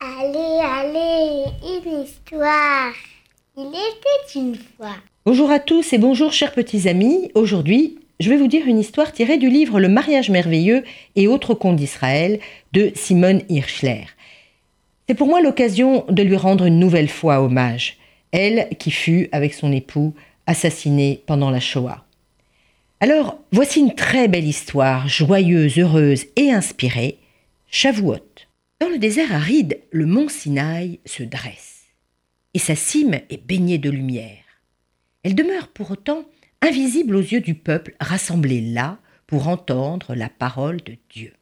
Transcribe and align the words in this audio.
Allez, 0.00 0.60
allez, 0.64 1.44
une 1.62 2.04
histoire. 2.04 2.94
Il 3.58 3.66
était 3.66 4.38
une 4.38 4.54
fois. 4.56 4.94
Bonjour 5.26 5.50
à 5.50 5.58
tous 5.58 5.92
et 5.92 5.98
bonjour 5.98 6.32
chers 6.32 6.52
petits 6.52 6.88
amis. 6.88 7.30
Aujourd'hui, 7.34 7.98
je 8.18 8.30
vais 8.30 8.38
vous 8.38 8.46
dire 8.46 8.66
une 8.66 8.78
histoire 8.78 9.12
tirée 9.12 9.36
du 9.36 9.50
livre 9.50 9.78
Le 9.78 9.88
mariage 9.88 10.30
merveilleux 10.30 10.84
et 11.14 11.28
autres 11.28 11.52
contes 11.52 11.76
d'Israël 11.76 12.40
de 12.72 12.92
Simone 12.94 13.42
Hirschler. 13.50 14.06
C'est 15.06 15.14
pour 15.14 15.26
moi 15.26 15.42
l'occasion 15.42 16.06
de 16.08 16.22
lui 16.22 16.36
rendre 16.36 16.64
une 16.64 16.78
nouvelle 16.78 17.10
fois 17.10 17.42
hommage, 17.42 17.98
elle 18.32 18.70
qui 18.78 18.90
fut, 18.90 19.28
avec 19.32 19.52
son 19.52 19.70
époux, 19.70 20.14
assassinée 20.46 21.22
pendant 21.26 21.50
la 21.50 21.60
Shoah. 21.60 22.07
Alors, 23.00 23.38
voici 23.52 23.78
une 23.78 23.94
très 23.94 24.26
belle 24.26 24.46
histoire, 24.46 25.06
joyeuse, 25.06 25.78
heureuse 25.78 26.26
et 26.34 26.50
inspirée, 26.50 27.18
Shavuot. 27.70 28.18
Dans 28.80 28.88
le 28.88 28.98
désert 28.98 29.32
aride, 29.32 29.80
le 29.92 30.04
mont 30.04 30.28
Sinaï 30.28 30.98
se 31.04 31.22
dresse, 31.22 31.84
et 32.54 32.58
sa 32.58 32.74
cime 32.74 33.20
est 33.30 33.46
baignée 33.46 33.78
de 33.78 33.88
lumière. 33.88 34.42
Elle 35.22 35.36
demeure 35.36 35.68
pour 35.68 35.92
autant 35.92 36.24
invisible 36.60 37.14
aux 37.14 37.20
yeux 37.20 37.40
du 37.40 37.54
peuple 37.54 37.94
rassemblé 38.00 38.60
là 38.60 38.98
pour 39.28 39.46
entendre 39.46 40.16
la 40.16 40.28
parole 40.28 40.82
de 40.82 40.96
Dieu. 41.08 41.32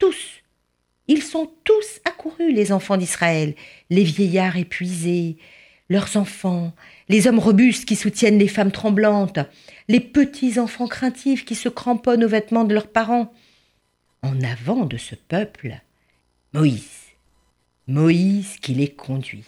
Tous, 0.00 0.42
ils 1.06 1.22
sont 1.22 1.52
tous 1.62 2.00
accourus, 2.04 2.52
les 2.52 2.72
enfants 2.72 2.96
d'Israël, 2.96 3.54
les 3.90 4.02
vieillards 4.02 4.56
épuisés, 4.56 5.36
leurs 5.88 6.16
enfants, 6.16 6.72
les 7.08 7.26
hommes 7.26 7.38
robustes 7.38 7.84
qui 7.84 7.96
soutiennent 7.96 8.38
les 8.38 8.48
femmes 8.48 8.72
tremblantes, 8.72 9.38
les 9.88 10.00
petits 10.00 10.58
enfants 10.58 10.88
craintifs 10.88 11.44
qui 11.44 11.54
se 11.54 11.68
cramponnent 11.68 12.24
aux 12.24 12.28
vêtements 12.28 12.64
de 12.64 12.74
leurs 12.74 12.88
parents. 12.88 13.32
En 14.22 14.40
avant 14.42 14.86
de 14.86 14.96
ce 14.96 15.14
peuple, 15.14 15.80
Moïse. 16.52 17.00
Moïse 17.86 18.56
qui 18.62 18.72
les 18.72 18.88
conduit. 18.88 19.44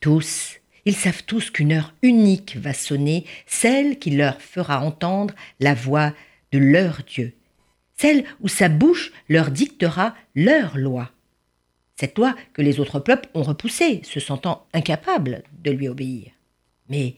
Tous, 0.00 0.56
ils 0.86 0.96
savent 0.96 1.24
tous 1.24 1.50
qu'une 1.50 1.72
heure 1.72 1.92
unique 2.00 2.56
va 2.56 2.72
sonner, 2.72 3.26
celle 3.46 3.98
qui 3.98 4.10
leur 4.10 4.40
fera 4.40 4.80
entendre 4.80 5.34
la 5.60 5.74
voix 5.74 6.14
de 6.52 6.58
leur 6.58 7.02
Dieu, 7.06 7.34
celle 7.96 8.24
où 8.40 8.48
sa 8.48 8.70
bouche 8.70 9.12
leur 9.28 9.50
dictera 9.50 10.14
leur 10.34 10.78
loi. 10.78 11.10
Cette 11.96 12.16
loi 12.16 12.34
que 12.52 12.62
les 12.62 12.78
autres 12.78 13.00
peuples 13.00 13.28
ont 13.34 13.42
repoussée, 13.42 14.00
se 14.04 14.20
sentant 14.20 14.66
incapables 14.72 15.42
lui 15.72 15.88
obéir. 15.88 16.32
Mais 16.88 17.14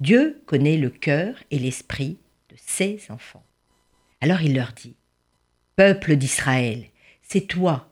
Dieu 0.00 0.42
connaît 0.46 0.76
le 0.76 0.90
cœur 0.90 1.36
et 1.50 1.58
l'esprit 1.58 2.18
de 2.50 2.56
ses 2.64 3.00
enfants. 3.10 3.44
Alors 4.20 4.42
il 4.42 4.54
leur 4.54 4.72
dit, 4.72 4.94
Peuple 5.76 6.16
d'Israël, 6.16 6.86
c'est 7.22 7.46
toi 7.46 7.90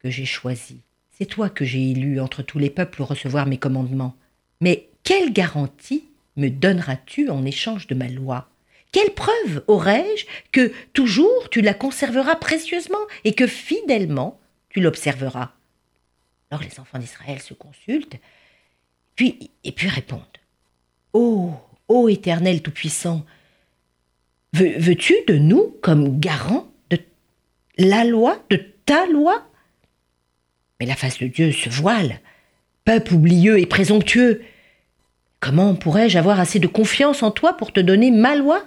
que 0.00 0.10
j'ai 0.10 0.26
choisi, 0.26 0.80
c'est 1.10 1.26
toi 1.26 1.48
que 1.48 1.64
j'ai 1.64 1.90
élu 1.90 2.20
entre 2.20 2.42
tous 2.42 2.58
les 2.58 2.70
peuples 2.70 2.96
pour 2.96 3.08
recevoir 3.08 3.46
mes 3.46 3.58
commandements. 3.58 4.16
Mais 4.60 4.88
quelle 5.02 5.32
garantie 5.32 6.04
me 6.36 6.48
donneras-tu 6.48 7.30
en 7.30 7.44
échange 7.44 7.86
de 7.86 7.94
ma 7.94 8.08
loi? 8.08 8.48
Quelle 8.92 9.14
preuve 9.14 9.64
aurai-je 9.66 10.26
que 10.52 10.72
toujours 10.92 11.50
tu 11.50 11.60
la 11.60 11.74
conserveras 11.74 12.36
précieusement 12.36 12.98
et 13.24 13.34
que 13.34 13.46
fidèlement 13.46 14.40
tu 14.68 14.80
l'observeras? 14.80 15.52
Alors 16.50 16.62
les 16.62 16.78
enfants 16.78 16.98
d'Israël 16.98 17.40
se 17.40 17.54
consultent, 17.54 18.16
puis, 19.16 19.50
et 19.64 19.72
puis 19.72 19.88
répondent. 19.88 20.22
Ô, 21.12 21.52
ô 21.88 22.08
Éternel 22.08 22.62
Tout-Puissant, 22.62 23.24
veux-tu 24.52 25.14
de 25.26 25.36
nous 25.36 25.74
comme 25.82 26.20
garant 26.20 26.68
de 26.90 26.98
la 27.78 28.04
loi, 28.04 28.38
de 28.50 28.60
ta 28.84 29.06
loi? 29.06 29.46
Mais 30.78 30.86
la 30.86 30.96
face 30.96 31.18
de 31.18 31.26
Dieu 31.26 31.52
se 31.52 31.70
voile. 31.70 32.20
Peuple 32.84 33.14
oublieux 33.14 33.58
et 33.58 33.66
présomptueux, 33.66 34.42
comment 35.40 35.74
pourrais-je 35.74 36.18
avoir 36.18 36.38
assez 36.38 36.58
de 36.58 36.66
confiance 36.66 37.22
en 37.22 37.30
toi 37.30 37.56
pour 37.56 37.72
te 37.72 37.80
donner 37.80 38.10
ma 38.10 38.36
loi? 38.36 38.62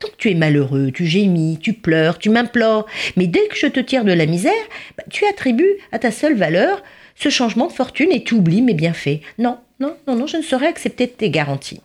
Donc 0.00 0.12
tu 0.16 0.30
es 0.30 0.34
malheureux, 0.34 0.90
tu 0.92 1.06
gémis, 1.06 1.58
tu 1.60 1.72
pleures, 1.72 2.18
tu 2.18 2.30
m'implores, 2.30 2.86
mais 3.16 3.26
dès 3.26 3.46
que 3.48 3.56
je 3.56 3.66
te 3.66 3.80
tire 3.80 4.04
de 4.04 4.12
la 4.12 4.26
misère, 4.26 4.52
bah, 4.96 5.04
tu 5.10 5.24
attribues 5.26 5.76
à 5.90 5.98
ta 5.98 6.12
seule 6.12 6.36
valeur 6.36 6.82
ce 7.18 7.30
changement 7.30 7.66
de 7.66 7.72
fortune 7.72 8.12
et 8.12 8.22
tu 8.22 8.34
oublies 8.34 8.62
mes 8.62 8.74
bienfaits. 8.74 9.20
Non, 9.38 9.58
non, 9.80 9.96
non, 10.06 10.16
non, 10.16 10.26
je 10.26 10.36
ne 10.36 10.42
saurais 10.42 10.68
accepter 10.68 11.08
tes 11.08 11.30
garanties. 11.30 11.80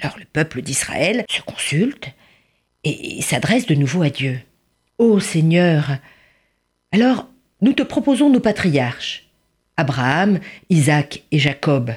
Alors 0.00 0.18
le 0.18 0.24
peuple 0.24 0.62
d'Israël 0.62 1.24
se 1.30 1.40
consulte 1.42 2.10
et, 2.84 3.22
s'adresse 3.22 3.66
de 3.66 3.74
nouveau 3.74 4.02
à 4.02 4.10
Dieu. 4.10 4.40
Ô 4.98 5.18
Seigneur, 5.18 5.96
alors 6.92 7.26
nous 7.60 7.72
te 7.72 7.82
proposons 7.82 8.30
nos 8.30 8.40
patriarches, 8.40 9.28
Abraham, 9.76 10.40
Isaac 10.70 11.22
et 11.32 11.38
Jacob. 11.38 11.92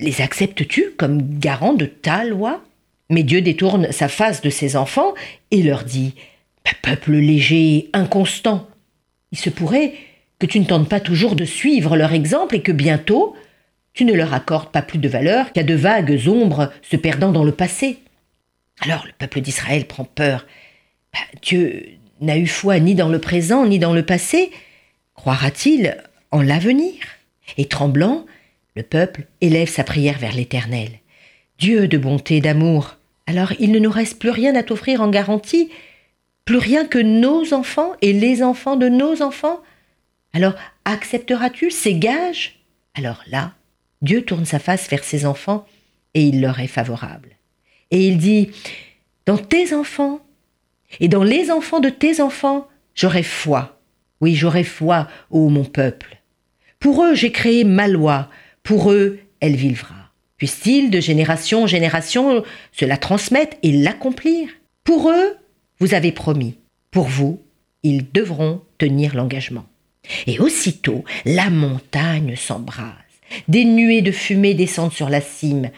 Les 0.00 0.20
acceptes-tu 0.20 0.92
comme 0.96 1.38
garants 1.38 1.74
de 1.74 1.86
ta 1.86 2.24
loi? 2.24 2.62
Mais 3.08 3.22
Dieu 3.22 3.40
détourne 3.40 3.92
sa 3.92 4.08
face 4.08 4.42
de 4.42 4.50
ses 4.50 4.76
enfants 4.76 5.14
et 5.50 5.62
leur 5.62 5.84
dit 5.84 6.14
Peuple 6.82 7.12
léger 7.12 7.90
inconstant, 7.92 8.68
il 9.32 9.38
se 9.38 9.50
pourrait 9.50 9.94
que 10.38 10.46
tu 10.46 10.60
ne 10.60 10.64
tentes 10.64 10.88
pas 10.88 11.00
toujours 11.00 11.36
de 11.36 11.44
suivre 11.44 11.96
leur 11.96 12.12
exemple 12.12 12.54
et 12.54 12.62
que 12.62 12.72
bientôt 12.72 13.34
tu 13.94 14.04
ne 14.04 14.12
leur 14.12 14.34
accordes 14.34 14.70
pas 14.70 14.82
plus 14.82 14.98
de 14.98 15.08
valeur 15.08 15.52
qu'à 15.52 15.62
de 15.62 15.74
vagues 15.74 16.20
ombres 16.28 16.70
se 16.82 16.96
perdant 16.96 17.32
dans 17.32 17.44
le 17.44 17.52
passé. 17.52 17.98
Alors 18.80 19.06
le 19.06 19.12
peuple 19.16 19.40
d'Israël 19.40 19.86
prend 19.86 20.04
peur. 20.04 20.46
Bah, 21.12 21.38
Dieu 21.42 21.86
n'a 22.20 22.36
eu 22.36 22.46
foi 22.46 22.78
ni 22.78 22.94
dans 22.94 23.08
le 23.08 23.18
présent 23.18 23.66
ni 23.66 23.78
dans 23.78 23.94
le 23.94 24.04
passé. 24.04 24.50
Croira-t-il 25.14 25.96
en 26.30 26.42
l'avenir? 26.42 26.94
Et 27.56 27.66
tremblant, 27.66 28.26
le 28.74 28.82
peuple 28.82 29.24
élève 29.40 29.68
sa 29.68 29.84
prière 29.84 30.18
vers 30.18 30.34
l'Éternel. 30.34 30.90
Dieu 31.58 31.88
de 31.88 31.96
bonté 31.96 32.42
d'amour, 32.42 32.96
alors 33.26 33.52
il 33.58 33.72
ne 33.72 33.78
nous 33.78 33.90
reste 33.90 34.18
plus 34.18 34.30
rien 34.30 34.54
à 34.54 34.62
t'offrir 34.62 35.00
en 35.00 35.08
garantie, 35.08 35.70
plus 36.44 36.58
rien 36.58 36.84
que 36.84 36.98
nos 36.98 37.54
enfants 37.54 37.92
et 38.02 38.12
les 38.12 38.42
enfants 38.42 38.76
de 38.76 38.88
nos 38.88 39.22
enfants. 39.22 39.60
Alors 40.36 40.52
accepteras-tu 40.84 41.70
ces 41.70 41.94
gages? 41.94 42.60
Alors 42.92 43.22
là, 43.26 43.54
Dieu 44.02 44.20
tourne 44.20 44.44
sa 44.44 44.58
face 44.58 44.86
vers 44.90 45.02
ses 45.02 45.24
enfants 45.24 45.64
et 46.12 46.24
il 46.24 46.42
leur 46.42 46.60
est 46.60 46.66
favorable. 46.66 47.30
Et 47.90 48.06
il 48.06 48.18
dit, 48.18 48.50
dans 49.24 49.38
tes 49.38 49.72
enfants 49.72 50.20
et 51.00 51.08
dans 51.08 51.22
les 51.22 51.50
enfants 51.50 51.80
de 51.80 51.88
tes 51.88 52.20
enfants, 52.20 52.68
j'aurai 52.94 53.22
foi. 53.22 53.80
Oui, 54.20 54.34
j'aurai 54.34 54.62
foi, 54.62 55.08
ô 55.30 55.48
mon 55.48 55.64
peuple. 55.64 56.18
Pour 56.80 57.02
eux, 57.02 57.14
j'ai 57.14 57.32
créé 57.32 57.64
ma 57.64 57.88
loi. 57.88 58.28
Pour 58.62 58.92
eux, 58.92 59.20
elle 59.40 59.56
vivra. 59.56 60.10
Puisse-t-il 60.36 60.90
de 60.90 61.00
génération 61.00 61.62
en 61.62 61.66
génération 61.66 62.44
se 62.72 62.84
la 62.84 62.98
transmettre 62.98 63.56
et 63.62 63.72
l'accomplir? 63.72 64.50
Pour 64.84 65.08
eux, 65.08 65.38
vous 65.78 65.94
avez 65.94 66.12
promis. 66.12 66.58
Pour 66.90 67.06
vous, 67.06 67.40
ils 67.82 68.12
devront 68.12 68.60
tenir 68.76 69.14
l'engagement. 69.14 69.64
Et 70.26 70.38
aussitôt, 70.38 71.04
la 71.24 71.50
montagne 71.50 72.36
s'embrase. 72.36 72.92
Des 73.48 73.64
nuées 73.64 74.02
de 74.02 74.12
fumée 74.12 74.54
descendent 74.54 74.92
sur 74.92 75.08
la 75.08 75.20
cime. 75.20 75.70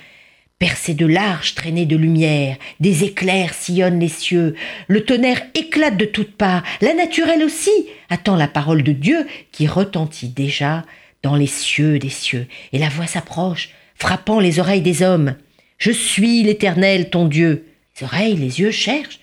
Percées 0.59 0.94
de 0.94 1.06
larges 1.06 1.55
traînées 1.55 1.87
de 1.87 1.97
lumière, 1.97 2.56
des 2.81 3.05
éclairs 3.05 3.55
sillonnent 3.55 4.00
les 4.00 4.09
cieux, 4.09 4.56
le 4.89 5.04
tonnerre 5.04 5.41
éclate 5.54 5.97
de 5.97 6.04
toutes 6.04 6.36
parts, 6.36 6.65
la 6.80 6.95
nature 6.95 7.28
elle 7.28 7.45
aussi 7.45 7.71
attend 8.10 8.34
la 8.34 8.48
parole 8.48 8.83
de 8.83 8.91
Dieu 8.91 9.25
qui 9.53 9.69
retentit 9.69 10.28
déjà 10.28 10.84
dans 11.22 11.36
les 11.36 11.47
cieux 11.47 12.01
des 12.01 12.09
cieux, 12.09 12.48
et 12.72 12.78
la 12.78 12.89
voix 12.89 13.07
s'approche, 13.07 13.71
frappant 13.95 14.41
les 14.41 14.59
oreilles 14.59 14.83
des 14.83 15.03
hommes. 15.03 15.36
Je 15.78 15.92
suis 15.92 16.42
l'Éternel, 16.42 17.09
ton 17.10 17.27
Dieu. 17.27 17.66
Les 17.97 18.04
oreilles, 18.04 18.36
les 18.36 18.60
yeux 18.60 18.72
cherchent, 18.72 19.21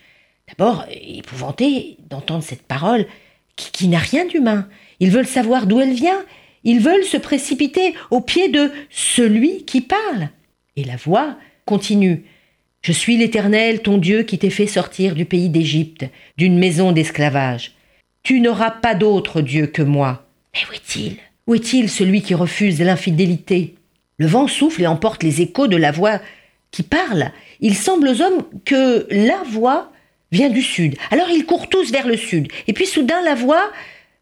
d'abord 0.47 0.85
épouvantés 0.89 1.97
d'entendre 2.09 2.43
cette 2.43 2.63
parole 2.63 3.05
qui 3.57 3.89
n'a 3.89 3.99
rien 3.99 4.25
d'humain. 4.25 4.67
Ils 4.99 5.11
veulent 5.11 5.27
savoir 5.27 5.67
d'où 5.67 5.79
elle 5.81 5.93
vient, 5.93 6.23
ils 6.63 6.79
veulent 6.79 7.03
se 7.03 7.17
précipiter 7.17 7.93
au 8.11 8.21
pied 8.21 8.49
de 8.49 8.71
celui 8.89 9.63
qui 9.65 9.81
parle. 9.81 10.29
Et 10.75 10.83
la 10.83 10.95
voix 10.95 11.37
continue. 11.65 12.23
Je 12.81 12.91
suis 12.91 13.17
l'Éternel, 13.17 13.81
ton 13.81 13.97
Dieu, 13.97 14.23
qui 14.23 14.37
t'ai 14.37 14.49
fait 14.49 14.67
sortir 14.67 15.15
du 15.15 15.25
pays 15.25 15.49
d'Égypte, 15.49 16.05
d'une 16.37 16.57
maison 16.57 16.91
d'esclavage. 16.91 17.73
Tu 18.23 18.39
n'auras 18.41 18.71
pas 18.71 18.95
d'autre 18.95 19.41
Dieu 19.41 19.67
que 19.67 19.81
moi. 19.81 20.27
Mais 20.53 20.61
où 20.69 20.73
est-il? 20.73 21.17
Où 21.47 21.55
est-il 21.55 21.89
celui 21.89 22.21
qui 22.21 22.33
refuse 22.33 22.81
l'infidélité? 22.81 23.75
Le 24.17 24.27
vent 24.27 24.47
souffle 24.47 24.83
et 24.83 24.87
emporte 24.87 25.23
les 25.23 25.41
échos 25.41 25.67
de 25.67 25.77
la 25.77 25.91
voix 25.91 26.19
qui 26.71 26.83
parle. 26.83 27.31
Il 27.59 27.75
semble 27.75 28.07
aux 28.07 28.21
hommes 28.21 28.43
que 28.65 29.07
la 29.11 29.43
voix 29.49 29.91
vient 30.31 30.49
du 30.49 30.61
sud. 30.61 30.95
Alors 31.11 31.29
ils 31.29 31.45
courent 31.45 31.69
tous 31.69 31.91
vers 31.91 32.07
le 32.07 32.17
sud. 32.17 32.47
Et 32.67 32.73
puis 32.73 32.85
soudain 32.85 33.21
la 33.23 33.35
voix 33.35 33.71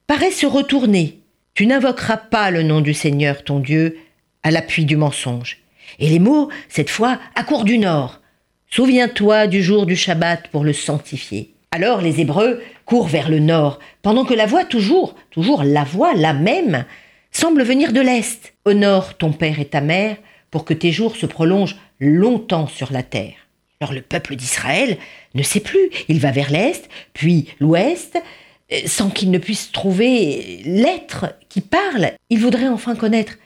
paraît 0.07 0.31
se 0.31 0.45
retourner. 0.45 1.19
Tu 1.53 1.65
n'invoqueras 1.67 2.17
pas 2.17 2.51
le 2.51 2.63
nom 2.63 2.81
du 2.81 2.93
Seigneur 2.93 3.43
ton 3.43 3.59
Dieu 3.59 3.97
à 4.43 4.51
l'appui 4.51 4.85
du 4.85 4.97
mensonge. 4.97 5.59
Et 5.99 6.09
les 6.09 6.19
mots, 6.19 6.49
cette 6.69 6.89
fois, 6.89 7.19
accourent 7.35 7.65
du 7.65 7.77
nord. 7.77 8.19
Souviens-toi 8.69 9.47
du 9.47 9.61
jour 9.61 9.85
du 9.85 9.95
Shabbat 9.95 10.47
pour 10.47 10.63
le 10.63 10.73
sanctifier. 10.73 11.53
Alors 11.71 12.01
les 12.01 12.21
Hébreux 12.21 12.61
courent 12.85 13.07
vers 13.07 13.29
le 13.29 13.39
nord, 13.39 13.79
pendant 14.01 14.25
que 14.25 14.33
la 14.33 14.45
voix 14.45 14.65
toujours, 14.65 15.15
toujours 15.31 15.63
la 15.63 15.83
voix, 15.83 16.13
la 16.13 16.33
même, 16.33 16.85
semble 17.31 17.63
venir 17.63 17.93
de 17.93 18.01
l'est. 18.01 18.53
Honore 18.65 19.15
ton 19.17 19.31
père 19.31 19.59
et 19.59 19.65
ta 19.65 19.81
mère, 19.81 20.17
pour 20.51 20.65
que 20.65 20.73
tes 20.73 20.91
jours 20.91 21.15
se 21.15 21.25
prolongent 21.25 21.77
longtemps 21.99 22.67
sur 22.67 22.91
la 22.91 23.03
terre. 23.03 23.33
Alors 23.79 23.93
le 23.93 24.01
peuple 24.01 24.35
d'Israël 24.35 24.97
ne 25.33 25.43
sait 25.43 25.59
plus, 25.59 25.89
il 26.07 26.19
va 26.19 26.31
vers 26.31 26.51
l'est, 26.51 26.87
puis 27.13 27.47
l'ouest, 27.59 28.21
sans 28.85 29.09
qu'il 29.09 29.31
ne 29.31 29.37
puisse 29.37 29.71
trouver 29.71 30.61
l'être 30.65 31.35
qui 31.49 31.61
parle. 31.61 32.11
Il 32.29 32.39
voudrait 32.39 32.67
enfin 32.67 32.95
connaître, 32.95 33.37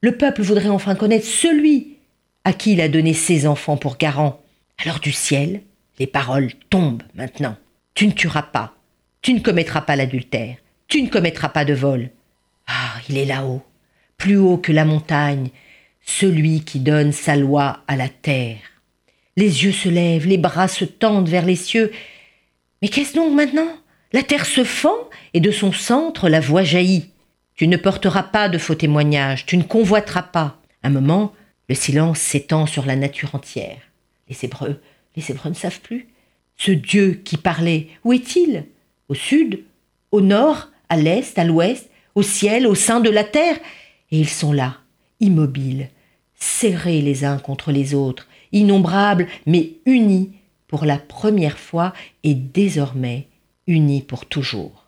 le 0.00 0.16
peuple 0.16 0.42
voudrait 0.42 0.68
enfin 0.68 0.94
connaître 0.94 1.26
celui 1.26 1.98
à 2.44 2.52
qui 2.52 2.72
il 2.72 2.80
a 2.80 2.88
donné 2.88 3.14
ses 3.14 3.46
enfants 3.46 3.76
pour 3.76 3.96
garant. 3.96 4.42
Alors 4.78 4.98
du 4.98 5.12
ciel, 5.12 5.62
les 5.98 6.08
paroles 6.08 6.52
tombent 6.70 7.04
maintenant. 7.14 7.56
Tu 7.94 8.06
ne 8.06 8.12
tueras 8.12 8.42
pas, 8.42 8.74
tu 9.20 9.32
ne 9.32 9.40
commettras 9.40 9.82
pas 9.82 9.94
l'adultère, 9.94 10.56
tu 10.88 11.02
ne 11.02 11.08
commettras 11.08 11.50
pas 11.50 11.64
de 11.64 11.74
vol. 11.74 12.10
Ah, 12.66 12.94
il 13.08 13.16
est 13.16 13.24
là-haut, 13.24 13.62
plus 14.16 14.36
haut 14.36 14.58
que 14.58 14.72
la 14.72 14.84
montagne, 14.84 15.50
celui 16.04 16.64
qui 16.64 16.80
donne 16.80 17.12
sa 17.12 17.36
loi 17.36 17.80
à 17.86 17.96
la 17.96 18.08
terre. 18.08 18.58
Les 19.36 19.64
yeux 19.64 19.72
se 19.72 19.88
lèvent, 19.88 20.26
les 20.26 20.38
bras 20.38 20.68
se 20.68 20.84
tendent 20.84 21.28
vers 21.28 21.46
les 21.46 21.56
cieux. 21.56 21.92
Mais 22.80 22.88
qu'est-ce 22.88 23.14
donc 23.14 23.32
maintenant? 23.34 23.68
La 24.12 24.22
terre 24.22 24.44
se 24.44 24.62
fend 24.62 25.08
et 25.32 25.40
de 25.40 25.50
son 25.50 25.72
centre 25.72 26.28
la 26.28 26.40
voix 26.40 26.62
jaillit. 26.62 27.10
Tu 27.54 27.66
ne 27.66 27.78
porteras 27.78 28.22
pas 28.22 28.50
de 28.50 28.58
faux 28.58 28.74
témoignages, 28.74 29.46
tu 29.46 29.56
ne 29.56 29.62
convoiteras 29.62 30.22
pas. 30.22 30.60
Un 30.82 30.90
moment, 30.90 31.32
le 31.68 31.74
silence 31.74 32.18
s'étend 32.18 32.66
sur 32.66 32.84
la 32.84 32.96
nature 32.96 33.34
entière. 33.34 33.78
Les 34.28 34.44
Hébreux, 34.44 34.80
les 35.16 35.30
Hébreux 35.30 35.48
ne 35.48 35.54
savent 35.54 35.80
plus. 35.80 36.08
Ce 36.58 36.72
Dieu 36.72 37.22
qui 37.24 37.38
parlait, 37.38 37.88
où 38.04 38.12
est-il? 38.12 38.66
Au 39.08 39.14
sud 39.14 39.64
Au 40.10 40.20
nord 40.20 40.68
À 40.90 40.96
l'est 40.96 41.38
À 41.38 41.44
l'ouest 41.44 41.88
Au 42.14 42.22
ciel 42.22 42.66
Au 42.66 42.74
sein 42.74 43.00
de 43.00 43.10
la 43.10 43.24
terre 43.24 43.56
Et 44.10 44.18
ils 44.18 44.28
sont 44.28 44.52
là, 44.52 44.78
immobiles, 45.20 45.88
serrés 46.34 47.00
les 47.00 47.24
uns 47.24 47.38
contre 47.38 47.72
les 47.72 47.94
autres, 47.94 48.28
innombrables, 48.52 49.26
mais 49.46 49.70
unis 49.86 50.32
pour 50.68 50.84
la 50.84 50.98
première 50.98 51.58
fois 51.58 51.94
et 52.24 52.34
désormais 52.34 53.28
unis 53.66 54.02
pour 54.02 54.26
toujours. 54.26 54.86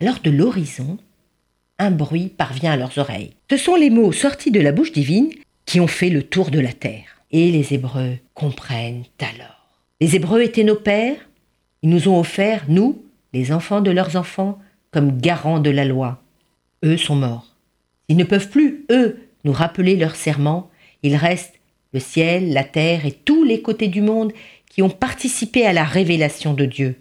Lors 0.00 0.20
de 0.20 0.30
l'horizon, 0.30 0.98
un 1.78 1.90
bruit 1.90 2.28
parvient 2.28 2.72
à 2.72 2.76
leurs 2.76 2.98
oreilles. 2.98 3.32
Ce 3.50 3.56
sont 3.56 3.74
les 3.74 3.90
mots 3.90 4.12
sortis 4.12 4.50
de 4.50 4.60
la 4.60 4.72
bouche 4.72 4.92
divine 4.92 5.30
qui 5.66 5.80
ont 5.80 5.86
fait 5.86 6.10
le 6.10 6.22
tour 6.22 6.50
de 6.50 6.60
la 6.60 6.72
terre. 6.72 7.22
Et 7.30 7.50
les 7.50 7.74
Hébreux 7.74 8.18
comprennent 8.34 9.04
alors. 9.20 9.68
Les 10.00 10.16
Hébreux 10.16 10.42
étaient 10.42 10.64
nos 10.64 10.76
pères, 10.76 11.16
ils 11.82 11.90
nous 11.90 12.08
ont 12.08 12.18
offert, 12.18 12.64
nous, 12.68 13.02
les 13.32 13.52
enfants 13.52 13.80
de 13.80 13.90
leurs 13.90 14.16
enfants, 14.16 14.58
comme 14.90 15.18
garants 15.18 15.60
de 15.60 15.70
la 15.70 15.84
loi. 15.84 16.22
Eux 16.84 16.96
sont 16.96 17.16
morts. 17.16 17.54
Ils 18.08 18.16
ne 18.16 18.24
peuvent 18.24 18.50
plus, 18.50 18.84
eux, 18.90 19.18
nous 19.44 19.52
rappeler 19.52 19.96
leur 19.96 20.14
serment, 20.14 20.70
il 21.02 21.16
reste 21.16 21.54
le 21.92 22.00
ciel, 22.00 22.52
la 22.52 22.64
terre 22.64 23.06
et 23.06 23.12
tous 23.12 23.44
les 23.44 23.62
côtés 23.62 23.88
du 23.88 24.02
monde 24.02 24.32
qui 24.68 24.82
ont 24.82 24.90
participé 24.90 25.64
à 25.66 25.72
la 25.72 25.84
révélation 25.84 26.54
de 26.54 26.64
Dieu. 26.64 26.96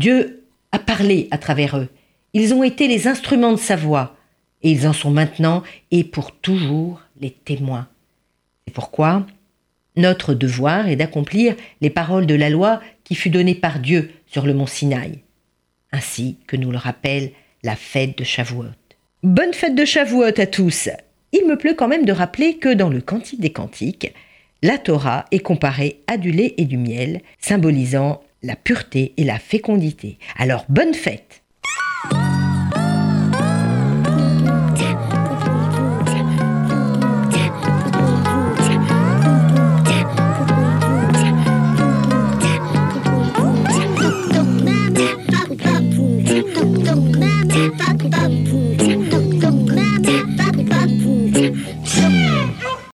Dieu 0.00 0.44
a 0.72 0.78
parlé 0.78 1.28
à 1.30 1.36
travers 1.36 1.76
eux. 1.76 1.88
Ils 2.32 2.54
ont 2.54 2.62
été 2.62 2.88
les 2.88 3.06
instruments 3.06 3.52
de 3.52 3.58
sa 3.58 3.76
voix, 3.76 4.16
et 4.62 4.70
ils 4.70 4.88
en 4.88 4.94
sont 4.94 5.10
maintenant 5.10 5.62
et 5.90 6.04
pour 6.04 6.32
toujours 6.32 7.02
les 7.20 7.30
témoins. 7.30 7.86
C'est 8.66 8.72
pourquoi 8.72 9.26
notre 9.96 10.32
devoir 10.32 10.88
est 10.88 10.96
d'accomplir 10.96 11.54
les 11.82 11.90
paroles 11.90 12.26
de 12.26 12.34
la 12.34 12.48
loi 12.48 12.80
qui 13.04 13.14
fut 13.14 13.28
donnée 13.28 13.54
par 13.54 13.78
Dieu 13.78 14.10
sur 14.26 14.46
le 14.46 14.54
mont 14.54 14.66
Sinaï, 14.66 15.18
ainsi 15.92 16.38
que 16.46 16.56
nous 16.56 16.70
le 16.70 16.78
rappelle 16.78 17.32
la 17.62 17.76
fête 17.76 18.16
de 18.16 18.24
Shavuot. 18.24 18.64
Bonne 19.22 19.52
fête 19.52 19.74
de 19.74 19.84
Shavuot 19.84 20.22
à 20.22 20.46
tous 20.46 20.88
il 21.32 21.46
me 21.46 21.56
pleut 21.56 21.74
quand 21.74 21.88
même 21.88 22.04
de 22.04 22.12
rappeler 22.12 22.56
que 22.56 22.72
dans 22.72 22.88
le 22.88 23.00
Cantique 23.00 23.40
des 23.40 23.52
Cantiques, 23.52 24.12
la 24.62 24.78
Torah 24.78 25.26
est 25.30 25.40
comparée 25.40 26.00
à 26.06 26.16
du 26.16 26.32
lait 26.32 26.54
et 26.56 26.64
du 26.64 26.76
miel, 26.76 27.22
symbolisant 27.38 28.22
la 28.42 28.56
pureté 28.56 29.14
et 29.16 29.24
la 29.24 29.38
fécondité. 29.38 30.18
Alors 30.36 30.64
bonne 30.68 30.94
fête 30.94 31.39